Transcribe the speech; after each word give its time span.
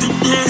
Yeah. 0.00 0.49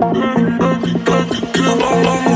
All 0.00 0.16
I 2.08 2.31